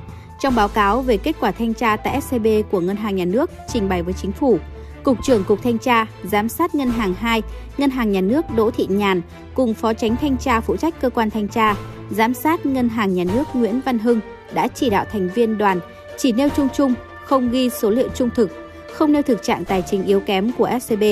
trong 0.41 0.55
báo 0.55 0.67
cáo 0.67 1.01
về 1.01 1.17
kết 1.17 1.35
quả 1.39 1.51
thanh 1.51 1.73
tra 1.73 1.97
tại 1.97 2.21
SCB 2.21 2.47
của 2.71 2.79
Ngân 2.79 2.95
hàng 2.95 3.15
Nhà 3.15 3.25
nước 3.25 3.51
trình 3.73 3.89
bày 3.89 4.03
với 4.03 4.13
chính 4.13 4.31
phủ, 4.31 4.59
Cục 5.03 5.17
trưởng 5.23 5.43
Cục 5.43 5.63
Thanh 5.63 5.77
tra, 5.77 6.05
Giám 6.23 6.49
sát 6.49 6.75
Ngân 6.75 6.89
hàng 6.89 7.13
2, 7.13 7.41
Ngân 7.77 7.89
hàng 7.89 8.11
Nhà 8.11 8.21
nước 8.21 8.45
Đỗ 8.55 8.71
Thị 8.71 8.87
Nhàn 8.89 9.21
cùng 9.53 9.73
Phó 9.73 9.93
Tránh 9.93 10.15
Thanh 10.21 10.37
tra 10.37 10.61
phụ 10.61 10.77
trách 10.77 11.01
cơ 11.01 11.09
quan 11.09 11.29
thanh 11.29 11.47
tra, 11.47 11.75
Giám 12.09 12.33
sát 12.33 12.65
Ngân 12.65 12.89
hàng 12.89 13.13
Nhà 13.13 13.23
nước 13.23 13.43
Nguyễn 13.53 13.81
Văn 13.85 13.99
Hưng 13.99 14.19
đã 14.53 14.67
chỉ 14.67 14.89
đạo 14.89 15.05
thành 15.11 15.29
viên 15.29 15.57
đoàn 15.57 15.79
chỉ 16.17 16.31
nêu 16.31 16.49
chung 16.49 16.67
chung, 16.75 16.93
không 17.25 17.51
ghi 17.51 17.69
số 17.69 17.89
liệu 17.89 18.09
trung 18.15 18.29
thực, 18.35 18.51
không 18.93 19.11
nêu 19.11 19.21
thực 19.21 19.43
trạng 19.43 19.65
tài 19.65 19.81
chính 19.81 20.05
yếu 20.05 20.19
kém 20.19 20.51
của 20.57 20.69
SCB. 20.81 21.03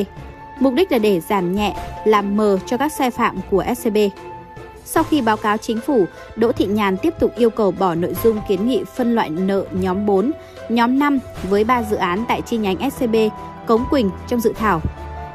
Mục 0.63 0.73
đích 0.73 0.91
là 0.91 0.97
để 0.97 1.19
giảm 1.19 1.55
nhẹ, 1.55 1.75
làm 2.05 2.37
mờ 2.37 2.59
cho 2.65 2.77
các 2.77 2.91
sai 2.91 3.11
phạm 3.11 3.37
của 3.49 3.63
SCB. 3.75 3.97
Sau 4.85 5.03
khi 5.03 5.21
báo 5.21 5.37
cáo 5.37 5.57
chính 5.57 5.79
phủ, 5.81 6.05
Đỗ 6.35 6.51
Thị 6.51 6.65
Nhàn 6.65 6.97
tiếp 6.97 7.13
tục 7.19 7.31
yêu 7.37 7.49
cầu 7.49 7.71
bỏ 7.71 7.95
nội 7.95 8.15
dung 8.23 8.39
kiến 8.47 8.67
nghị 8.67 8.83
phân 8.95 9.15
loại 9.15 9.29
nợ 9.29 9.65
nhóm 9.71 10.05
4, 10.05 10.31
nhóm 10.69 10.99
5 10.99 11.19
với 11.49 11.63
3 11.63 11.83
dự 11.83 11.95
án 11.95 12.25
tại 12.27 12.41
chi 12.41 12.57
nhánh 12.57 12.91
SCB 12.91 13.15
Cống 13.67 13.85
Quỳnh 13.89 14.09
trong 14.27 14.39
dự 14.39 14.53
thảo. 14.55 14.81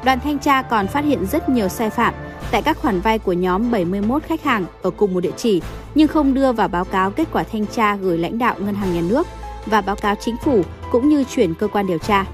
Đoàn 0.05 0.19
thanh 0.19 0.39
tra 0.39 0.61
còn 0.61 0.87
phát 0.87 1.05
hiện 1.05 1.25
rất 1.25 1.49
nhiều 1.49 1.67
sai 1.67 1.89
phạm 1.89 2.13
tại 2.51 2.61
các 2.61 2.77
khoản 2.77 3.01
vay 3.01 3.19
của 3.19 3.33
nhóm 3.33 3.71
71 3.71 4.23
khách 4.23 4.43
hàng 4.43 4.65
ở 4.81 4.89
cùng 4.89 5.13
một 5.13 5.19
địa 5.19 5.33
chỉ 5.37 5.61
nhưng 5.95 6.07
không 6.07 6.33
đưa 6.33 6.51
vào 6.51 6.67
báo 6.67 6.85
cáo 6.85 7.11
kết 7.11 7.27
quả 7.31 7.43
thanh 7.43 7.65
tra 7.65 7.95
gửi 7.95 8.17
lãnh 8.17 8.39
đạo 8.39 8.55
ngân 8.59 8.75
hàng 8.75 8.93
nhà 8.93 9.01
nước 9.09 9.27
và 9.65 9.81
báo 9.81 9.95
cáo 9.95 10.15
chính 10.15 10.35
phủ 10.43 10.61
cũng 10.91 11.09
như 11.09 11.23
chuyển 11.23 11.53
cơ 11.53 11.67
quan 11.67 11.87
điều 11.87 11.97
tra. 11.97 12.25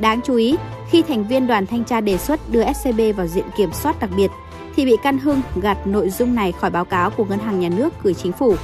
Đáng 0.00 0.20
chú 0.24 0.34
ý, 0.34 0.56
khi 0.90 1.02
thành 1.02 1.26
viên 1.26 1.46
đoàn 1.46 1.66
thanh 1.66 1.84
tra 1.84 2.00
đề 2.00 2.18
xuất 2.18 2.40
đưa 2.52 2.62
SCB 2.72 3.00
vào 3.16 3.26
diện 3.26 3.44
kiểm 3.56 3.72
soát 3.72 4.00
đặc 4.00 4.10
biệt, 4.16 4.30
thì 4.76 4.84
bị 4.84 4.96
can 5.02 5.18
Hưng 5.18 5.40
gạt 5.62 5.86
nội 5.86 6.10
dung 6.10 6.34
này 6.34 6.52
khỏi 6.52 6.70
báo 6.70 6.84
cáo 6.84 7.10
của 7.10 7.24
Ngân 7.24 7.38
hàng 7.38 7.60
Nhà 7.60 7.68
nước 7.68 7.94
gửi 8.02 8.14
chính 8.14 8.32
phủ. 8.32 8.54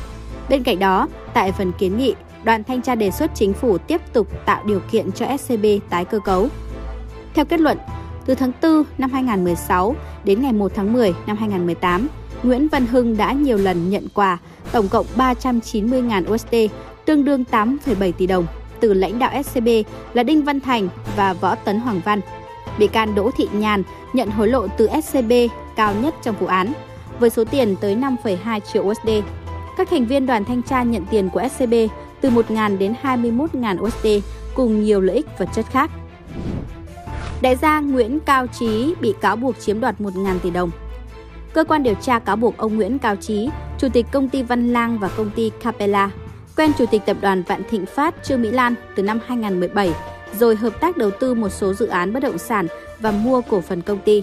Bên 0.49 0.63
cạnh 0.63 0.79
đó, 0.79 1.09
tại 1.35 1.53
phần 1.53 1.73
kiến 1.79 1.99
nghị, 1.99 2.15
đoàn 2.45 2.65
thanh 2.65 2.83
tra 2.83 2.95
đề 2.95 3.11
xuất 3.11 3.31
chính 3.35 3.53
phủ 3.53 3.79
tiếp 3.79 4.01
tục 4.13 4.29
tạo 4.47 4.65
điều 4.65 4.81
kiện 4.91 5.13
cho 5.13 5.27
SCB 5.37 5.65
tái 5.91 6.05
cơ 6.05 6.19
cấu. 6.19 6.49
Theo 7.35 7.45
kết 7.45 7.61
luận, 7.61 7.79
từ 8.27 8.35
tháng 8.35 8.53
4 8.63 8.83
năm 8.99 9.11
2016 9.13 9.97
đến 10.25 10.43
ngày 10.43 10.53
1 10.53 10.73
tháng 10.75 10.93
10 10.93 11.15
năm 11.27 11.37
2018, 11.37 12.09
Nguyễn 12.43 12.69
Văn 12.69 12.87
Hưng 12.87 13.17
đã 13.17 13.33
nhiều 13.33 13.57
lần 13.57 13.91
nhận 13.91 14.09
quà 14.15 14.39
tổng 14.73 14.89
cộng 14.89 15.07
390.000 15.17 16.35
USD, 16.35 16.75
tương 17.05 17.25
đương 17.25 17.45
8,7 17.51 18.13
tỷ 18.13 18.27
đồng 18.27 18.47
từ 18.81 18.95
lãnh 18.95 19.19
đạo 19.19 19.43
SCB 19.43 19.69
là 20.15 20.23
Đinh 20.23 20.45
Văn 20.45 20.61
Thành 20.61 20.89
và 21.17 21.33
Võ 21.33 21.55
Tấn 21.55 21.81
Hoàng 21.81 22.01
Văn. 22.05 22.21
Bị 22.79 22.87
can 22.87 23.15
Đỗ 23.15 23.31
Thị 23.37 23.49
Nhàn 23.53 23.83
nhận 24.13 24.31
hối 24.31 24.49
lộ 24.49 24.67
từ 24.67 24.89
SCB 25.03 25.33
cao 25.77 25.95
nhất 25.95 26.15
trong 26.23 26.35
vụ 26.41 26.47
án, 26.47 26.73
với 27.21 27.31
số 27.31 27.45
tiền 27.45 27.77
tới 27.81 27.97
5,2 27.97 28.61
triệu 28.61 28.83
USD. 28.83 29.09
Các 29.77 29.91
thành 29.91 30.07
viên 30.07 30.27
đoàn 30.27 30.45
thanh 30.45 30.63
tra 30.63 30.83
nhận 30.83 31.05
tiền 31.11 31.31
của 31.31 31.43
SCB 31.57 31.75
từ 32.21 32.31
1.000 32.31 32.79
đến 32.79 32.95
21.000 33.03 33.83
USD 33.83 34.07
cùng 34.55 34.85
nhiều 34.85 35.01
lợi 35.01 35.17
ích 35.17 35.27
vật 35.39 35.49
chất 35.55 35.67
khác. 35.71 35.91
Đại 37.43 37.57
gia 37.57 37.81
Nguyễn 37.81 38.21
Cao 38.21 38.47
Trí 38.47 38.95
bị 39.01 39.15
cáo 39.21 39.37
buộc 39.37 39.61
chiếm 39.61 39.81
đoạt 39.81 39.95
1.000 40.01 40.39
tỷ 40.39 40.51
đồng. 40.51 40.71
Cơ 41.53 41.65
quan 41.65 41.83
điều 41.83 41.95
tra 41.95 42.19
cáo 42.19 42.37
buộc 42.37 42.57
ông 42.57 42.77
Nguyễn 42.77 42.99
Cao 42.99 43.17
Trí, 43.17 43.49
chủ 43.79 43.89
tịch 43.93 44.07
công 44.13 44.29
ty 44.29 44.43
Văn 44.43 44.73
Lang 44.73 44.99
và 44.99 45.09
công 45.09 45.31
ty 45.31 45.51
Capella, 45.63 46.11
quen 46.57 46.73
chủ 46.79 46.87
tịch 46.87 47.03
tập 47.07 47.17
đoàn 47.21 47.43
Vạn 47.43 47.63
Thịnh 47.71 47.87
Phát 47.87 48.15
Trương 48.25 48.43
Mỹ 48.43 48.51
Lan 48.51 48.75
từ 48.97 49.03
năm 49.03 49.21
2017, 49.27 49.91
rồi 50.39 50.57
hợp 50.57 50.81
tác 50.81 50.97
đầu 50.97 51.11
tư 51.11 51.35
một 51.35 51.49
số 51.49 51.75
dự 51.75 51.87
án 51.87 52.13
bất 52.13 52.21
động 52.21 52.39
sản 52.39 52.67
và 53.01 53.11
mua 53.11 53.41
cổ 53.41 53.61
phần 53.61 53.83
công 53.83 53.99
ty. 53.99 54.23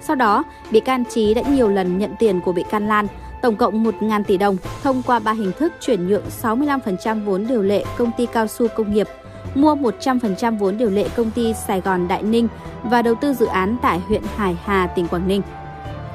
Sau 0.00 0.16
đó, 0.16 0.44
bị 0.70 0.80
can 0.80 1.04
Trí 1.04 1.34
đã 1.34 1.42
nhiều 1.42 1.68
lần 1.68 1.98
nhận 1.98 2.10
tiền 2.18 2.40
của 2.40 2.52
bị 2.52 2.64
can 2.70 2.88
Lan 2.88 3.06
tổng 3.42 3.56
cộng 3.56 3.84
1.000 3.84 4.24
tỷ 4.24 4.36
đồng 4.36 4.56
thông 4.82 5.02
qua 5.02 5.18
ba 5.18 5.32
hình 5.32 5.52
thức 5.58 5.72
chuyển 5.80 6.08
nhượng 6.08 6.24
65% 6.42 7.24
vốn 7.24 7.46
điều 7.46 7.62
lệ 7.62 7.84
công 7.98 8.10
ty 8.16 8.26
cao 8.26 8.46
su 8.46 8.68
công 8.68 8.94
nghiệp, 8.94 9.08
mua 9.54 9.74
100% 9.74 10.58
vốn 10.58 10.78
điều 10.78 10.90
lệ 10.90 11.08
công 11.16 11.30
ty 11.30 11.54
Sài 11.66 11.80
Gòn 11.80 12.08
Đại 12.08 12.22
Ninh 12.22 12.48
và 12.82 13.02
đầu 13.02 13.14
tư 13.14 13.34
dự 13.34 13.46
án 13.46 13.76
tại 13.82 13.98
huyện 13.98 14.22
Hải 14.36 14.56
Hà, 14.64 14.86
tỉnh 14.86 15.08
Quảng 15.08 15.28
Ninh. 15.28 15.42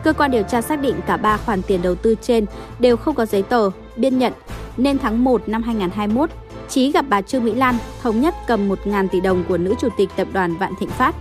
Cơ 0.04 0.14
quan 0.14 0.32
điều 0.32 0.44
tra 0.44 0.62
xác 0.62 0.82
định 0.82 0.96
cả 1.08 1.18
ba 1.18 1.38
khoản 1.38 1.62
tiền 1.62 1.82
đầu 1.82 1.96
tư 1.96 2.16
trên 2.22 2.46
đều 2.80 2.98
không 2.98 3.16
có 3.16 3.26
giấy 3.26 3.44
tờ, 3.44 3.70
biên 3.96 4.18
nhận, 4.18 4.34
nên 4.78 5.00
tháng 5.00 5.24
1 5.24 5.50
năm 5.50 5.64
2021, 5.64 6.30
Chí 6.70 6.92
gặp 6.92 7.06
bà 7.10 7.22
Trương 7.22 7.44
Mỹ 7.44 7.54
Lan 7.54 7.76
thống 8.02 8.22
nhất 8.22 8.36
cầm 8.48 8.70
1.000 8.70 9.08
tỷ 9.08 9.22
đồng 9.22 9.44
của 9.48 9.58
nữ 9.58 9.76
chủ 9.80 9.88
tịch 9.98 10.10
tập 10.16 10.28
đoàn 10.34 10.58
Vạn 10.58 10.74
Thịnh 10.80 10.90
Phát. 10.90 11.16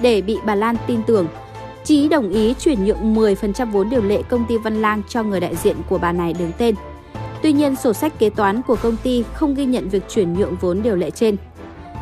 Để 0.00 0.22
bị 0.22 0.38
bà 0.46 0.54
Lan 0.54 0.76
tin 0.86 1.02
tưởng, 1.06 1.26
Chí 1.84 2.08
đồng 2.08 2.30
ý 2.30 2.54
chuyển 2.54 2.84
nhượng 2.84 3.14
10% 3.14 3.70
vốn 3.70 3.90
điều 3.90 4.02
lệ 4.02 4.22
công 4.28 4.44
ty 4.48 4.58
Văn 4.58 4.82
Lang 4.82 5.02
cho 5.08 5.22
người 5.22 5.40
đại 5.40 5.56
diện 5.56 5.76
của 5.88 5.98
bà 5.98 6.12
này 6.12 6.32
đứng 6.32 6.52
tên. 6.58 6.74
Tuy 7.42 7.52
nhiên, 7.52 7.76
sổ 7.76 7.92
sách 7.92 8.18
kế 8.18 8.30
toán 8.30 8.62
của 8.62 8.76
công 8.82 8.96
ty 9.02 9.24
không 9.34 9.54
ghi 9.54 9.64
nhận 9.64 9.88
việc 9.88 10.02
chuyển 10.08 10.32
nhượng 10.34 10.56
vốn 10.60 10.82
điều 10.82 10.96
lệ 10.96 11.10
trên. 11.10 11.36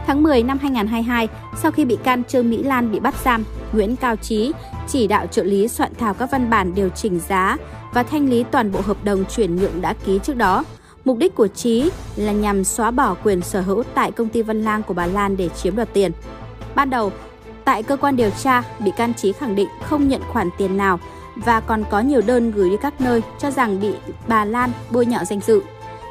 Tháng 0.06 0.22
10 0.22 0.42
năm 0.42 0.58
2022, 0.58 1.28
sau 1.56 1.70
khi 1.70 1.84
bị 1.84 1.96
can 2.04 2.24
Trương 2.24 2.50
Mỹ 2.50 2.62
Lan 2.62 2.92
bị 2.92 3.00
bắt 3.00 3.14
giam, 3.24 3.44
Nguyễn 3.72 3.96
Cao 3.96 4.16
Trí 4.16 4.52
chỉ 4.88 5.06
đạo 5.06 5.26
trợ 5.26 5.42
lý 5.42 5.68
soạn 5.68 5.92
thảo 5.98 6.14
các 6.14 6.30
văn 6.30 6.50
bản 6.50 6.74
điều 6.74 6.88
chỉnh 6.88 7.20
giá 7.28 7.56
và 7.94 8.02
thanh 8.02 8.30
lý 8.30 8.44
toàn 8.50 8.72
bộ 8.72 8.80
hợp 8.80 9.04
đồng 9.04 9.24
chuyển 9.24 9.56
nhượng 9.56 9.80
đã 9.80 9.92
ký 9.92 10.18
trước 10.22 10.36
đó. 10.36 10.64
Mục 11.10 11.18
đích 11.18 11.34
của 11.34 11.46
Trí 11.46 11.90
là 12.16 12.32
nhằm 12.32 12.64
xóa 12.64 12.90
bỏ 12.90 13.14
quyền 13.24 13.42
sở 13.42 13.60
hữu 13.60 13.82
tại 13.94 14.12
công 14.12 14.28
ty 14.28 14.42
Văn 14.42 14.62
Lang 14.62 14.82
của 14.82 14.94
bà 14.94 15.06
Lan 15.06 15.36
để 15.36 15.48
chiếm 15.48 15.76
đoạt 15.76 15.88
tiền. 15.92 16.12
Ban 16.74 16.90
đầu, 16.90 17.12
tại 17.64 17.82
cơ 17.82 17.96
quan 17.96 18.16
điều 18.16 18.30
tra, 18.30 18.62
bị 18.78 18.90
can 18.96 19.14
Trí 19.14 19.32
khẳng 19.32 19.54
định 19.54 19.68
không 19.84 20.08
nhận 20.08 20.20
khoản 20.32 20.48
tiền 20.58 20.76
nào 20.76 21.00
và 21.36 21.60
còn 21.60 21.84
có 21.90 22.00
nhiều 22.00 22.20
đơn 22.26 22.50
gửi 22.50 22.70
đi 22.70 22.76
các 22.82 23.00
nơi 23.00 23.22
cho 23.40 23.50
rằng 23.50 23.80
bị 23.80 23.92
bà 24.28 24.44
Lan 24.44 24.72
bôi 24.90 25.06
nhọ 25.06 25.24
danh 25.24 25.40
dự. 25.40 25.62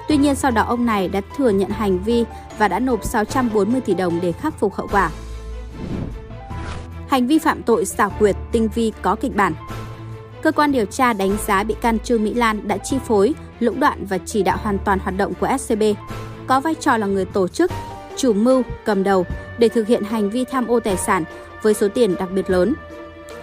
Tuy 0.07 0.17
nhiên 0.17 0.35
sau 0.35 0.51
đó 0.51 0.63
ông 0.63 0.85
này 0.85 1.07
đã 1.07 1.21
thừa 1.37 1.49
nhận 1.49 1.69
hành 1.69 2.03
vi 2.03 2.25
và 2.57 2.67
đã 2.67 2.79
nộp 2.79 3.03
640 3.03 3.81
tỷ 3.81 3.93
đồng 3.93 4.19
để 4.21 4.31
khắc 4.31 4.59
phục 4.59 4.73
hậu 4.73 4.87
quả. 4.87 5.11
Hành 7.07 7.27
vi 7.27 7.39
phạm 7.39 7.63
tội 7.63 7.85
xảo 7.85 8.11
quyệt, 8.19 8.35
tinh 8.51 8.69
vi 8.75 8.91
có 9.01 9.15
kịch 9.15 9.35
bản. 9.35 9.53
Cơ 10.41 10.51
quan 10.51 10.71
điều 10.71 10.85
tra 10.85 11.13
đánh 11.13 11.37
giá 11.47 11.63
bị 11.63 11.75
can 11.81 11.99
Trương 11.99 12.23
Mỹ 12.23 12.33
Lan 12.33 12.67
đã 12.67 12.77
chi 12.77 12.97
phối, 13.07 13.33
lũng 13.59 13.79
đoạn 13.79 14.05
và 14.05 14.17
chỉ 14.25 14.43
đạo 14.43 14.57
hoàn 14.61 14.77
toàn 14.85 14.99
hoạt 14.99 15.17
động 15.17 15.33
của 15.39 15.47
SCB, 15.59 15.83
có 16.47 16.59
vai 16.59 16.75
trò 16.75 16.97
là 16.97 17.07
người 17.07 17.25
tổ 17.25 17.47
chức, 17.47 17.71
chủ 18.17 18.33
mưu, 18.33 18.61
cầm 18.85 19.03
đầu 19.03 19.25
để 19.57 19.69
thực 19.69 19.87
hiện 19.87 20.03
hành 20.03 20.29
vi 20.29 20.45
tham 20.45 20.67
ô 20.67 20.79
tài 20.79 20.97
sản 20.97 21.23
với 21.61 21.73
số 21.73 21.87
tiền 21.87 22.15
đặc 22.15 22.29
biệt 22.31 22.49
lớn. 22.49 22.73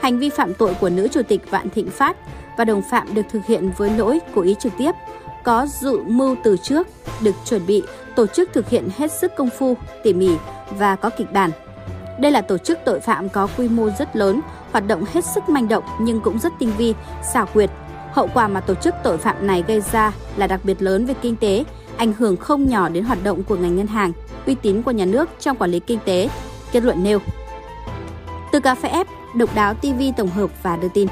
Hành 0.00 0.18
vi 0.18 0.30
phạm 0.30 0.54
tội 0.54 0.74
của 0.80 0.88
nữ 0.88 1.08
chủ 1.08 1.22
tịch 1.22 1.50
Vạn 1.50 1.70
Thịnh 1.70 1.90
Phát 1.90 2.16
và 2.58 2.64
đồng 2.64 2.82
phạm 2.90 3.14
được 3.14 3.22
thực 3.30 3.46
hiện 3.46 3.70
với 3.76 3.90
lỗi 3.90 4.18
cố 4.34 4.42
ý 4.42 4.54
trực 4.60 4.72
tiếp, 4.78 4.92
có 5.44 5.66
dự 5.66 5.98
mưu 6.02 6.36
từ 6.44 6.56
trước, 6.56 6.86
được 7.20 7.34
chuẩn 7.44 7.66
bị, 7.66 7.82
tổ 8.16 8.26
chức 8.26 8.52
thực 8.52 8.68
hiện 8.68 8.88
hết 8.96 9.12
sức 9.12 9.32
công 9.36 9.50
phu, 9.58 9.76
tỉ 10.02 10.12
mỉ 10.12 10.36
và 10.70 10.96
có 10.96 11.10
kịch 11.10 11.32
bản. 11.32 11.50
Đây 12.20 12.30
là 12.30 12.40
tổ 12.40 12.58
chức 12.58 12.78
tội 12.84 13.00
phạm 13.00 13.28
có 13.28 13.48
quy 13.56 13.68
mô 13.68 13.90
rất 13.98 14.16
lớn, 14.16 14.40
hoạt 14.72 14.86
động 14.86 15.04
hết 15.12 15.24
sức 15.24 15.48
manh 15.48 15.68
động 15.68 15.84
nhưng 16.00 16.20
cũng 16.20 16.38
rất 16.38 16.52
tinh 16.58 16.72
vi, 16.78 16.94
xảo 17.32 17.46
quyệt. 17.46 17.70
Hậu 18.16 18.28
quả 18.34 18.48
mà 18.48 18.60
tổ 18.60 18.74
chức 18.74 18.94
tội 19.04 19.18
phạm 19.18 19.46
này 19.46 19.64
gây 19.66 19.80
ra 19.92 20.12
là 20.36 20.46
đặc 20.46 20.60
biệt 20.64 20.82
lớn 20.82 21.06
về 21.06 21.14
kinh 21.22 21.36
tế, 21.36 21.64
ảnh 21.96 22.12
hưởng 22.12 22.36
không 22.36 22.68
nhỏ 22.68 22.88
đến 22.88 23.04
hoạt 23.04 23.24
động 23.24 23.42
của 23.42 23.56
ngành 23.56 23.76
ngân 23.76 23.86
hàng, 23.86 24.12
uy 24.46 24.54
tín 24.54 24.82
của 24.82 24.90
nhà 24.90 25.04
nước 25.04 25.28
trong 25.40 25.56
quản 25.56 25.70
lý 25.70 25.80
kinh 25.80 25.98
tế, 26.04 26.28
kết 26.72 26.82
luận 26.84 27.04
nêu. 27.04 27.18
Từ 28.52 28.60
cà 28.60 28.74
phê 28.74 28.88
ép, 28.88 29.06
độc 29.34 29.54
đáo 29.54 29.74
TV 29.74 30.02
tổng 30.16 30.28
hợp 30.28 30.50
và 30.62 30.76
đưa 30.76 30.88
tin. 30.94 31.08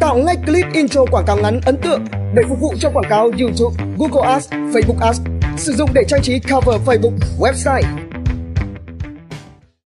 Tạo 0.00 0.16
ngay 0.18 0.36
clip 0.46 0.66
intro 0.72 1.04
quảng 1.10 1.24
cáo 1.26 1.36
ngắn 1.36 1.60
ấn 1.66 1.76
tượng 1.82 2.04
để 2.34 2.42
phục 2.48 2.60
vụ 2.60 2.74
cho 2.80 2.90
quảng 2.94 3.10
cáo 3.10 3.22
YouTube, 3.22 3.84
Google 3.98 4.32
Ads, 4.32 4.52
Facebook 4.52 5.00
Ads. 5.00 5.20
Sử 5.56 5.72
dụng 5.72 5.90
để 5.94 6.02
trang 6.08 6.22
trí 6.22 6.38
cover 6.40 6.80
Facebook, 6.86 7.16
website, 7.40 8.07